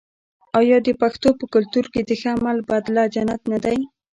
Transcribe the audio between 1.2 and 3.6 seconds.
په کلتور کې د ښه عمل بدله جنت نه